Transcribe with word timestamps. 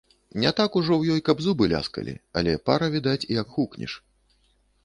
Не 0.43 0.51
так 0.59 0.77
ужо 0.81 0.91
ў 0.97 1.03
ёй, 1.17 1.21
каб 1.27 1.43
зубы 1.47 1.69
ляскалі, 1.75 2.13
але 2.41 2.57
пара 2.71 2.91
відаць, 2.97 3.29
як 3.41 3.47
хукнеш. 3.59 3.91